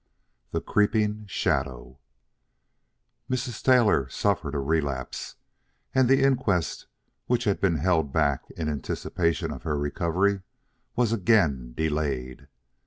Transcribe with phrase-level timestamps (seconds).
[0.47, 1.99] XXX THE CREEPING SHADOW
[3.29, 3.61] Mrs.
[3.63, 5.35] Taylor suffered a relapse,
[5.93, 6.87] and the inquest
[7.27, 10.41] which had been held back in anticipation of her recovery
[10.95, 12.47] was again delayed.